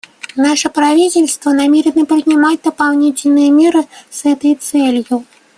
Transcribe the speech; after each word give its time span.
Наше 0.35 0.67
правительство 0.71 1.51
намерено 1.51 2.07
принимать 2.07 2.63
дополнительные 2.63 3.51
меры 3.51 3.85
с 4.09 4.25
этой 4.25 4.55
целью. 4.55 5.25